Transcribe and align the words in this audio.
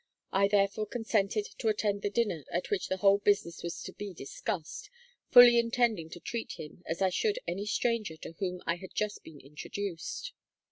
I 0.31 0.47
therefore 0.47 0.87
consented 0.87 1.45
to 1.59 1.67
attend 1.67 2.01
the 2.01 2.09
dinner 2.09 2.43
at 2.51 2.71
which 2.71 2.87
the 2.87 2.97
whole 2.97 3.19
business 3.19 3.61
was 3.61 3.83
to 3.83 3.93
be 3.93 4.15
discussed, 4.15 4.89
fully 5.29 5.59
intending 5.59 6.09
to 6.09 6.19
treat 6.19 6.53
him 6.53 6.81
as 6.87 7.03
I 7.03 7.09
should 7.11 7.37
any 7.47 7.67
stranger 7.67 8.17
to 8.17 8.31
whom 8.39 8.63
I 8.65 8.77
had 8.77 8.95
just 8.95 9.21
been 9.23 9.39
introduced. 9.39 10.33